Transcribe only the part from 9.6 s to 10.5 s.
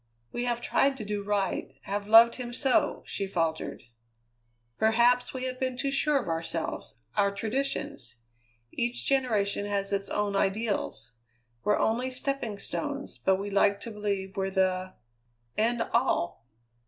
has its own